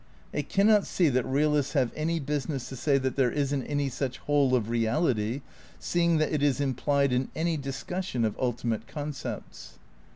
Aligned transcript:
I 0.33 0.41
cannot 0.41 0.87
see 0.87 1.09
that 1.09 1.27
realists 1.27 1.73
have 1.73 1.91
any 1.95 2.19
business 2.19 2.67
to 2.69 2.75
say 2.75 2.97
that 2.97 3.15
there 3.17 3.29
isn't 3.29 3.61
any 3.67 3.87
such 3.87 4.17
whole 4.17 4.55
of 4.55 4.67
reality, 4.67 5.43
seeing 5.79 6.17
that 6.17 6.33
it 6.33 6.41
is 6.41 6.59
implied 6.59 7.13
in 7.13 7.29
any 7.35 7.55
discussion 7.55 8.25
of 8.25 8.35
ultimate 8.39 8.87
concepts. 8.87 9.77